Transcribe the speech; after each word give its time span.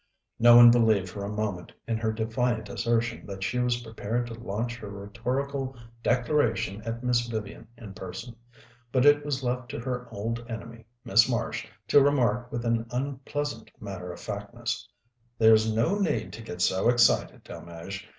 No 0.39 0.55
one 0.55 0.71
believed 0.71 1.09
for 1.09 1.23
a 1.23 1.29
moment 1.29 1.73
in 1.87 1.97
her 1.99 2.11
defiant 2.11 2.69
assertion 2.69 3.27
that 3.27 3.43
she 3.43 3.59
was 3.59 3.83
prepared 3.83 4.25
to 4.25 4.33
launch 4.33 4.75
her 4.77 4.89
rhetorical 4.89 5.77
declaration 6.01 6.81
at 6.85 7.03
Miss 7.03 7.27
Vivian 7.27 7.67
in 7.77 7.93
person; 7.93 8.35
but 8.91 9.05
it 9.05 9.23
was 9.23 9.43
left 9.43 9.69
to 9.69 9.79
her 9.79 10.07
old 10.09 10.43
enemy, 10.49 10.87
Miss 11.05 11.29
Marsh, 11.29 11.67
to 11.87 12.01
remark 12.01 12.51
with 12.51 12.65
an 12.65 12.87
unpleasant 12.89 13.69
matter 13.79 14.11
of 14.11 14.19
factness: 14.19 14.89
"There's 15.37 15.71
no 15.71 15.99
need 15.99 16.33
to 16.33 16.41
get 16.41 16.63
so 16.63 16.89
excited, 16.89 17.43
Delmege. 17.43 18.07